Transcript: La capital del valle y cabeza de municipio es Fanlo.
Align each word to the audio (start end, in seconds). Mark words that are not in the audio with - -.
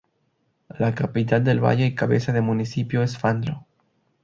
La 0.79 0.93
capital 0.95 1.43
del 1.43 1.59
valle 1.59 1.85
y 1.85 1.93
cabeza 1.93 2.33
de 2.33 2.41
municipio 2.41 3.03
es 3.03 3.19
Fanlo. 3.19 3.67